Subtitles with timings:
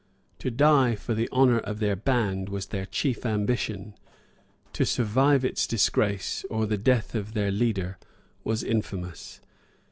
[0.39, 3.93] To die for the honor of their band was their chief ambition;
[4.73, 7.99] to survive its disgrace, or the death of their leader,
[8.43, 9.41] was infamous.